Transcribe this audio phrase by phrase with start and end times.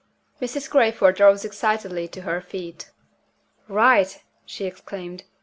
[0.41, 0.67] Mrs.
[0.67, 2.89] Crayford rose excitedly to her feet.
[3.67, 5.25] "Write!" she exclaimed.